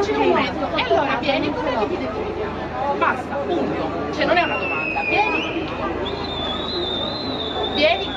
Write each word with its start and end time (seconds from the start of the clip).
aspettaci 0.00 0.12
un 0.12 0.28
momento. 0.28 0.68
E 0.76 0.86
allora 0.88 1.18
vieni, 1.20 1.52
come 1.52 1.70
ti 1.70 1.94
identifichiamo? 1.94 2.96
Basta, 2.96 3.36
punto. 3.46 3.90
Cioè 4.14 4.24
non 4.24 4.36
è 4.36 4.42
una 4.42 4.56
domanda. 4.56 5.02
Vieni. 5.08 5.68
Vieni 7.74 8.08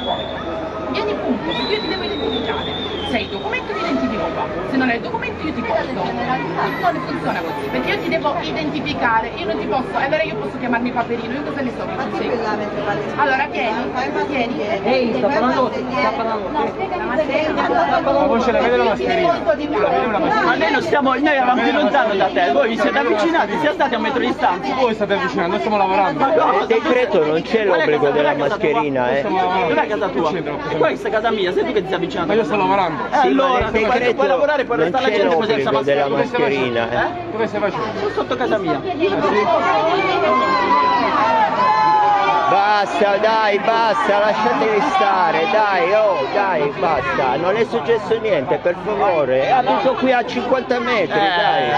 Vieni 0.94 1.14
punto, 1.14 1.52
perché 1.52 1.74
io 1.74 1.82
ti 1.82 1.88
devo 1.88 2.04
identificare. 2.04 2.72
Se 3.10 3.16
hai 3.16 3.24
il 3.24 3.30
documento 3.30 3.74
ti 3.74 3.80
identifico 3.80 4.26
qua, 4.34 4.46
se 4.70 4.78
non 4.78 4.90
hai 4.90 4.96
il 4.98 5.02
documento 5.02 5.46
io 5.46 5.54
ti 5.54 5.62
porto. 5.62 5.92
Non 5.94 7.02
funziona 7.08 7.40
così, 7.40 7.68
perché 7.72 7.90
io 7.90 8.00
ti 8.00 8.10
devo 8.10 8.36
identificare, 8.42 9.32
io 9.36 9.46
non 9.46 9.58
ti 9.58 9.66
posso, 9.66 9.98
allora 9.98 10.22
io 10.24 10.36
posso 10.36 10.58
chiamarmi 10.58 10.92
Paperino, 10.92 11.34
io 11.34 11.44
cosa 11.44 11.62
ne 11.62 11.72
so 11.76 11.86
che 11.86 11.96
tu 11.96 12.18
sei? 12.18 12.32
Allora 13.16 13.48
vieni, 13.50 13.92
vieni. 14.28 14.62
Ehi, 14.84 15.14
sta 15.16 15.28
parlando. 15.28 15.63
La 18.04 18.26
voce 18.28 18.52
la 18.52 18.60
vede 18.60 18.78
la 18.78 18.84
mascherina. 18.84 19.40
Ma 20.44 20.56
noi 20.56 20.72
non 20.72 20.82
stiamo, 20.82 21.14
noi 21.14 21.26
eravamo 21.26 21.62
più 21.64 21.72
lontano 21.72 22.14
da 22.14 22.28
te, 22.28 22.52
voi 22.52 22.70
vi 22.70 22.78
siete 22.78 22.98
avvicinati, 22.98 23.52
siete 23.60 23.74
stati 23.74 23.94
a 23.94 23.98
un 23.98 24.04
metro 24.04 24.20
di 24.20 24.28
distanza. 24.28 24.74
Voi 24.76 24.94
state 24.94 25.14
avvicinando, 25.14 25.50
noi 25.52 25.60
stiamo 25.60 25.78
lavorando. 25.78 26.26
Nel 26.26 26.66
decreto 26.68 27.26
non 27.26 27.42
c'è 27.42 27.66
l'obbligo 27.66 28.10
della 28.10 28.36
mascherina, 28.36 29.10
eh. 29.18 29.22
Dov'è 29.24 29.88
casa 29.88 30.08
tua? 30.10 30.32
E 30.32 30.78
questa 30.78 31.08
è 31.08 31.12
casa 31.12 31.32
mia, 31.32 31.52
sei 31.54 31.66
tu 31.66 31.72
che 31.72 31.82
ti 31.82 31.88
sei 31.88 31.96
avvicinato. 31.96 32.28
Ma 32.28 32.34
io 32.34 32.44
sto 32.44 32.56
lavorando. 32.56 33.04
Eh, 33.12 33.18
allora, 33.18 33.70
decreto 33.72 34.14
puoi 34.14 34.28
lavorare 34.28 34.66
puoi 34.66 34.78
non 34.78 34.92
restare 34.92 35.10
la 35.10 35.18
gente 35.18 35.46
senza 35.46 35.72
l'obbligo 35.72 35.82
della 35.82 36.08
mascherina. 36.08 36.86
mascherina, 36.86 37.06
eh. 37.06 37.32
Dove 37.32 37.48
stai 37.48 37.60
facendo? 37.60 38.00
Sono 38.00 38.12
sotto 38.14 38.36
casa 38.36 38.58
mia. 38.58 38.82
Basta, 42.50 43.18
dai, 43.18 43.58
basta, 43.60 44.20
lasciateli 44.20 44.82
stare, 44.96 45.48
dai, 45.52 45.94
oh, 45.94 46.28
dai, 46.34 46.72
basta. 46.78 47.36
Non 47.38 47.56
è 47.56 47.64
successo 47.66 48.20
niente, 48.20 48.58
per 48.58 48.76
favore. 48.84 49.50
Abito 49.50 49.94
qui 49.94 50.12
a 50.12 50.24
50 50.24 50.80
metri, 50.80 51.20
dai. 51.20 51.70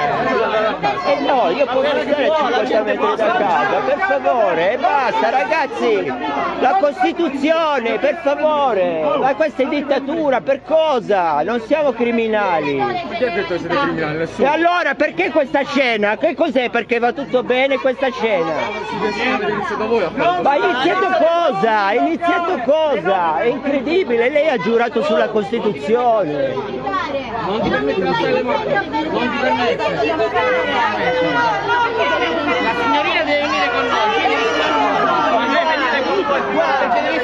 Eh 1.05 1.20
no, 1.22 1.50
io 1.50 1.66
posso 1.66 2.02
stare 2.02 2.30
a 2.30 2.66
50 2.66 2.84
metri 2.84 3.16
da 3.16 3.32
casa, 3.32 3.80
per 3.85 3.99
favore, 3.99 4.72
e 4.74 4.77
basta, 4.77 5.30
ragazzi. 5.30 6.13
La 6.60 6.77
Costituzione, 6.79 7.98
per 8.00 8.20
favore. 8.24 9.18
Ma 9.20 9.35
questa 9.35 9.63
è 9.63 9.68
dittatura, 9.68 10.41
per 10.41 10.63
cosa? 10.63 11.41
Non 11.44 11.62
siamo 11.62 11.91
criminali. 11.91 12.84
Chi 13.18 13.24
ha 13.24 13.29
detto 13.32 13.54
che 13.54 13.60
siete 13.60 13.76
criminali? 13.76 14.27
E 14.38 14.46
allora 14.46 14.96
perché 14.96 15.29
questa 15.29 15.63
scena? 15.63 16.18
Che 16.18 16.35
cos'è? 16.35 16.70
Perché 16.70 17.00
va 17.00 17.12
tutto 17.13 17.44
bene 17.44 17.77
questa 17.77 18.10
scena? 18.12 18.54
Ma 20.41 20.54
ha 20.55 20.71
iniziato 20.71 21.07
cosa? 21.17 21.85
Ha 21.85 21.93
iniziato 21.93 22.57
cosa? 22.63 23.39
È 23.39 23.45
incredibile, 23.45 24.29
lei 24.29 24.49
ha 24.49 24.57
giurato 24.57 25.03
sulla 25.03 25.29
Costituzione. 25.29 26.53
Non 26.53 27.61
ti 27.61 27.70
permettere. 27.70 28.41
Non 28.41 28.59
ti 29.29 29.37
permettere. 29.39 30.15
La 32.63 32.73
signorina 32.81 33.23
deve 33.23 33.41
venire 33.41 33.70
con 33.71 33.85
noi. 33.87 34.09
Vieni 34.26 34.35
con 34.43 34.61
noi, 35.31 35.65
venire 35.65 35.99
con 36.03 36.15
noi 36.17 36.41
qua, 36.53 36.70
perché 36.79 37.01
deve 37.01 37.20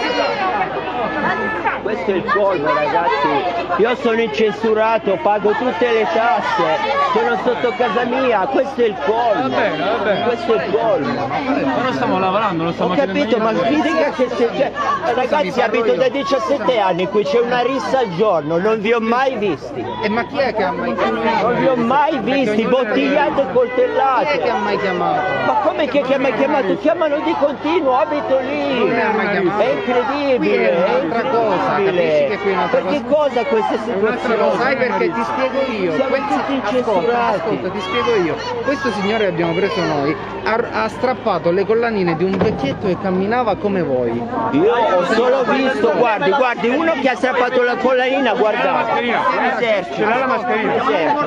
Questo 2.11 2.13
è 2.13 2.15
il 2.15 2.23
colmo 2.43 2.73
ragazzi, 2.73 3.81
io 3.81 3.95
sono 3.95 4.21
incensurato, 4.21 5.17
pago 5.21 5.51
tutte 5.51 5.91
le 5.91 6.05
tasse, 6.13 6.77
sono 7.13 7.37
sotto 7.43 7.73
casa 7.77 8.03
mia, 8.03 8.39
questo 8.47 8.81
è 8.81 8.85
il 8.87 8.95
colmo, 9.05 9.47
Va 9.47 9.55
bene, 9.55 9.77
va 9.77 9.97
bene. 10.03 10.23
questo 10.25 10.53
è 10.53 10.65
il 10.65 10.71
colmo. 10.71 11.27
Ma 11.27 11.81
non 11.81 11.93
stiamo 11.93 12.19
lavorando, 12.19 12.63
non 12.63 12.67
Ho 12.67 12.73
stiamo 12.73 12.95
capito, 12.95 13.37
ma 13.37 13.51
mi 13.51 13.81
dica 13.81 14.09
che 14.11 14.27
se 14.35 14.49
cioè, 14.57 14.71
ragazzi 15.15 15.61
abito 15.61 15.93
da 15.93 16.09
17 16.09 16.79
anni, 16.79 17.07
qui 17.07 17.23
c'è 17.23 17.39
una 17.39 17.61
rissa 17.61 17.99
al 17.99 18.13
giorno, 18.15 18.57
non 18.57 18.81
vi 18.81 18.91
ho 18.91 18.99
mai 18.99 19.35
visti. 19.37 19.85
E 20.03 20.09
ma 20.09 20.25
chi 20.25 20.37
è 20.37 20.53
che 20.53 20.63
ha 20.63 20.71
mai 20.71 20.93
chiamato? 20.95 21.47
Non 21.47 21.59
vi 21.59 21.67
ho 21.67 21.75
mai 21.75 22.19
visti, 22.19 22.63
bottigliate 22.65 22.89
e 23.29 23.31
Chi 23.31 23.31
è 23.31 23.33
che 23.33 23.41
ha 23.41 23.53
coltellate. 23.53 24.51
mai 24.63 24.77
chiamato? 24.79 25.21
Ma 25.45 25.53
come 25.63 25.87
che 25.87 26.01
chi 26.01 26.13
ha 26.13 26.19
mai 26.19 26.33
chiamato? 26.35 26.77
Chiamano 26.77 27.19
di 27.19 27.33
continuo, 27.39 27.97
abito 27.97 28.37
lì. 28.39 28.79
Non 28.79 28.91
è 28.91 29.11
mai 29.15 29.29
chiamato. 29.29 29.61
È 29.61 29.69
incredibile. 29.71 30.69
È 30.71 30.99
un'altra 30.99 31.29
cosa, 31.29 31.77
incredibile. 31.77 32.00
Che 32.01 32.49
un'altra 32.51 32.81
Perché 32.81 33.01
cosa? 33.03 33.15
cosa 33.15 33.45
queste 33.45 33.75
Un'altra 33.75 34.15
situazioni? 34.17 34.37
cosa, 34.37 34.57
sai 34.61 34.75
perché 34.75 35.11
ti 35.11 35.23
spiego 35.23 35.59
io. 35.83 35.93
Siamo 35.93 36.09
Questo- 36.09 36.27
tutti 36.35 36.53
ascolta, 36.53 36.77
incensurati. 36.77 37.35
ascolta, 37.37 37.69
ti 37.69 37.79
spiego 37.81 38.15
io. 38.15 38.35
Questo 38.63 38.91
signore 38.91 39.17
che 39.25 39.29
abbiamo 39.31 39.53
preso 39.53 39.81
noi 39.81 40.15
ha, 40.43 40.83
ha 40.83 40.87
strappato 40.87 41.51
le 41.51 41.65
collanine 41.65 42.15
di 42.15 42.23
un 42.23 42.37
vecchietto 42.37 42.87
che 42.87 42.97
camminava 43.01 43.55
come 43.55 43.83
voi. 43.83 44.21
Io 44.51 44.73
ho 44.73 45.05
solo 45.05 45.43
visto, 45.43 45.91
guardi, 45.95 46.29
guardi, 46.31 46.67
uno 46.69 46.93
che 47.01 47.09
ha 47.09 47.15
strappato 47.15 47.61
la 47.61 47.75
collanina, 47.77 48.33
guardate. 48.33 48.69
mascherina. 48.69 49.19
L'esercito. 49.41 49.95
Ce 49.95 50.05
l'ha 50.05 50.17
la 50.17 50.25
mascherina. 50.27 50.73
L'esercito. 50.73 51.19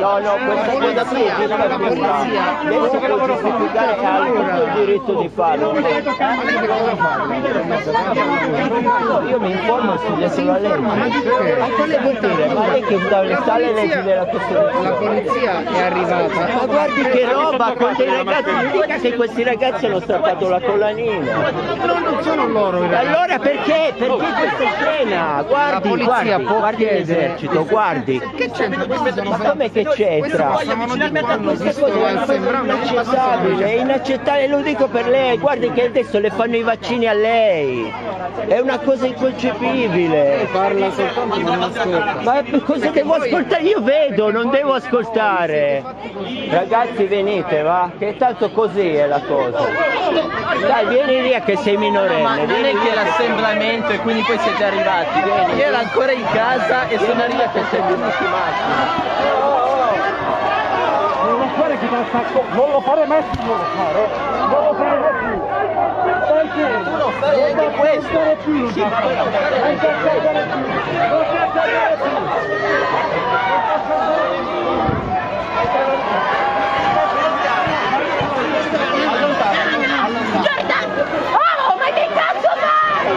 No, 0.00 0.18
no, 0.18 0.36
questa 0.44 0.72
cosa 0.72 1.04
qui 1.04 1.22
è 1.22 1.34
giustificata. 1.34 1.76
Lei 2.66 2.88
si 2.90 2.96
può 2.98 3.26
giustificare, 3.26 3.92
ha 3.92 4.24
tutto 4.24 4.62
il 4.64 4.72
diritto 4.74 5.12
di 5.14 5.28
farlo. 5.28 5.72
Io 9.28 9.40
mi 9.40 9.50
informo 9.52 9.96
legge. 10.94 11.56
Ma 11.58 11.68
cosa 11.76 12.00
vuol 12.00 12.18
dire? 12.18 12.46
Ma 12.54 12.66
lei 12.68 12.82
che 12.82 12.98
sta 12.98 13.40
sta 13.42 13.58
le 13.58 13.72
leggi 13.72 14.02
della 14.02 14.14
La 14.14 14.26
Costituzione? 14.26 14.90
polizia 14.96 15.64
è 15.64 15.80
arrivata. 15.82 16.46
Ma 16.54 16.66
guardi 16.66 17.02
che 17.02 17.28
roba 17.32 17.74
con 17.76 17.94
dei 17.96 18.06
ragazzi, 18.06 18.50
mi 18.50 18.70
dica 18.72 18.96
che 18.98 19.14
questi 19.14 19.42
ragazzi 19.42 19.86
hanno 19.86 20.00
strappato 20.00 20.48
la 20.48 20.60
collanina. 20.60 21.34
No, 21.84 21.98
non 21.98 22.22
sono 22.22 22.46
loro 22.48 22.78
i 22.78 22.88
ragazzi. 22.88 23.06
Allora 23.06 23.38
perché? 23.38 23.94
Perché 23.96 24.16
questa 24.16 24.70
scena? 24.80 25.44
Guardi, 25.46 25.88
La 25.88 26.04
guardi, 26.04 26.44
guardi 26.44 26.84
l'esercito, 26.84 27.64
guardi. 27.64 28.20
Che 28.36 28.50
c'entra? 28.50 29.24
Ma 29.24 29.38
come 29.38 29.70
che 29.70 29.84
c'entra? 29.84 30.58
Questa 30.58 31.80
cosa 31.80 32.32
è 32.32 32.36
inaccettabile, 32.36 33.64
è 33.66 33.80
inaccettabile, 33.80 34.48
lo 34.48 34.60
dico 34.60 34.88
per 34.88 35.06
lei, 35.08 35.38
guardi 35.38 35.70
che 35.72 35.86
adesso 35.86 36.18
le 36.18 36.30
fanno 36.30 36.56
i 36.56 36.62
vaccini 36.62 37.06
a 37.06 37.12
lei, 37.12 37.92
è 38.46 38.58
una 38.58 38.78
cosa 38.78 38.95
inconcepibile. 39.04 40.48
parla 40.50 40.90
soltanto 40.90 41.40
non 41.40 41.62
ascolta. 41.62 42.14
Ma 42.22 42.42
cosa 42.64 42.88
devo 42.90 43.14
ascoltare? 43.14 43.62
Io 43.62 43.82
vedo, 43.82 44.30
non 44.30 44.50
devo 44.50 44.72
ascoltare. 44.74 45.82
Ragazzi 46.48 47.04
venite, 47.04 47.62
va? 47.62 47.90
Che 47.98 48.16
tanto 48.16 48.50
così 48.50 48.94
è 48.94 49.06
la 49.06 49.20
cosa. 49.20 49.66
Dai, 50.66 50.86
vieni 50.86 51.20
via 51.20 51.40
che 51.40 51.56
sei 51.58 51.74
Ma 51.74 51.80
minorenne. 51.80 52.22
non 52.22 52.38
è 52.38 52.46
vieni 52.46 52.72
che 52.72 52.90
via. 52.90 52.94
l'assemblamento 52.94 53.88
e 53.92 53.98
quindi 53.98 54.22
poi 54.22 54.38
siete 54.38 54.64
arrivati. 54.64 55.18
Io 55.56 55.62
ero 55.64 55.76
ancora 55.76 56.12
in 56.12 56.24
casa 56.32 56.88
e 56.88 56.98
sono 56.98 57.22
arrivato 57.22 57.58
e 57.58 57.62
siete 57.68 57.84
venuti 57.86 58.22
in 58.24 58.30
macchina. 58.30 59.14
Non 61.26 62.70
lo 62.70 62.80
fare 62.80 63.06
mai 63.06 63.22
non 63.44 63.58
lo 63.58 63.64
fare, 63.76 64.08
non 64.48 64.64
lo 64.64 64.72
fare 64.74 64.98
mai 64.98 65.14
più. 65.18 65.36
Perché? 66.26 66.66
Tu 66.84 66.96
questo. 67.64 68.12
Non 68.12 68.36
più, 68.42 68.70
Sì, 68.70 68.80
ma 68.80 68.88
poi 68.88 69.16
non 69.16 69.30
fai 69.32 69.60
non 69.60 69.78
c'è 69.78 69.92
cagare 70.02 70.36
più, 70.36 71.08
non 71.08 71.24
c'è 71.30 71.50
cagare 71.52 71.96
più. 71.96 72.10
Oh, 81.66 81.76
ma 81.76 81.86
che 81.94 82.08
cazzo 82.14 82.50
fai? 82.62 83.16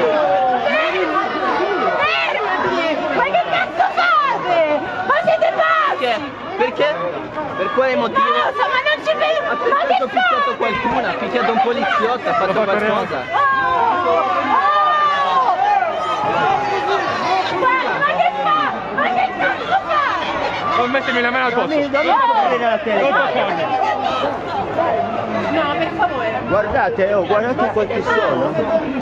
Fermati! 2.00 2.98
Ma 3.16 3.24
che 3.24 3.44
cazzo 3.50 3.86
fate? 3.96 4.80
Ma 5.08 5.16
siete 5.24 5.50
pazzi? 5.56 5.98
Perché? 5.98 6.14
Perché? 6.58 6.96
Per 7.58 7.68
quale 7.74 7.96
motivo? 7.96 8.20
Non 8.20 8.54
so, 8.56 8.66
ma 8.68 8.80
non 8.88 8.98
ci 9.06 9.14
vedo! 9.16 9.40
Ha 9.50 9.54
Ma 9.54 9.86
picchiato, 9.88 10.56
qualcuno, 10.58 11.08
ha 11.08 11.14
picchiato 11.14 11.52
un 11.52 11.62
poliziotto, 11.62 12.30
ha 12.30 12.34
fatto 12.34 12.62
qualcosa. 12.62 13.49
Non 20.78 20.90
mettermi 20.92 21.22
la 21.22 21.30
mano 21.30 21.46
al 21.46 21.54
posto. 21.54 21.68
Vedere 21.68 21.98
la 22.60 22.78
telecamera. 22.78 23.68
No, 25.52 25.76
per 25.78 25.92
favore. 25.98 26.40
Guardate, 26.48 27.14
oh, 27.14 27.26
guardate 27.26 27.70
quanti 27.74 28.02
sono. 28.02 28.54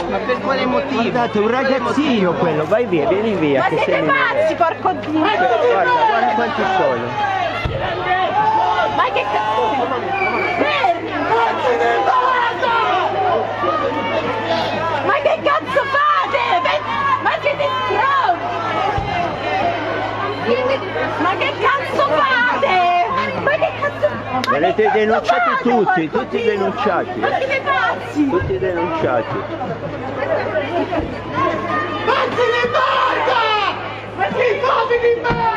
Ma 0.09 0.17
per 0.17 0.41
quale 0.41 0.65
motivo? 0.65 1.01
Guardate, 1.01 1.39
un 1.39 1.49
ragazzino 1.49 2.33
quello, 2.33 2.65
vai 2.65 2.85
via, 2.85 3.07
vieni 3.07 3.35
via. 3.35 3.59
Ma 3.59 3.67
siete 3.67 4.01
pazzi, 4.01 4.55
porco 4.55 4.91
dio! 4.93 5.19
Guarda, 5.19 5.91
guarda 6.09 6.33
quanti 6.35 6.61
sono. 6.77 7.36
ma 21.21 21.35
che 21.37 21.53
cazzo 21.59 22.07
fate? 22.07 23.05
Ma 23.41 23.51
che 23.51 23.71
cazzo 23.81 24.07
fate? 24.07 24.49
Venete 24.49 24.91
denunciati 24.93 25.51
tutti, 25.61 26.09
tutti 26.09 26.43
denunciati. 26.43 27.19
Ma 27.19 27.35
siete 27.35 27.61
pazzi! 27.61 28.29
Tutti 28.29 28.57
denunciati. 28.57 29.35
Pazzi 32.05 32.35
di 32.35 32.69
merda! 32.71 33.41
Pazzi 34.15 34.99
di 34.99 35.21
merda! 35.21 35.47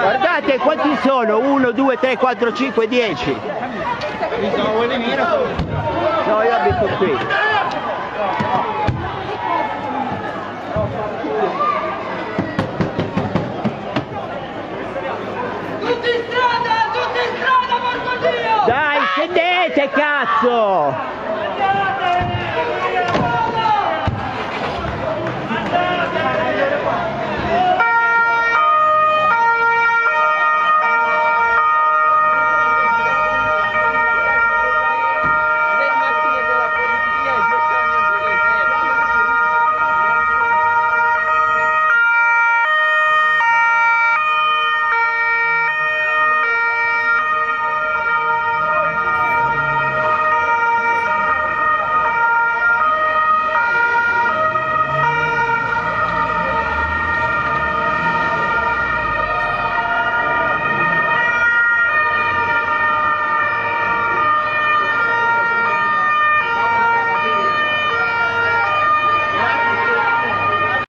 Guardate 0.00 0.58
quanti 0.58 0.96
sono, 1.02 1.38
1, 1.38 1.70
2, 1.72 1.98
3, 1.98 2.16
4, 2.16 2.52
5, 2.52 2.88
10. 2.88 3.40
No, 6.26 6.42
io 6.42 6.54
abito 6.54 6.86
qui. 6.96 7.16
Scendete, 19.18 19.90
cazzo! 19.90 21.17